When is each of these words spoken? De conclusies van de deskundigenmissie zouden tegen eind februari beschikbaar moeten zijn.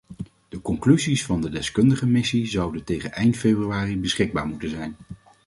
De 0.49 0.61
conclusies 0.61 1.25
van 1.25 1.41
de 1.41 1.49
deskundigenmissie 1.49 2.45
zouden 2.45 2.83
tegen 2.83 3.11
eind 3.11 3.37
februari 3.37 3.97
beschikbaar 3.99 4.45
moeten 4.47 4.69
zijn. 4.69 4.95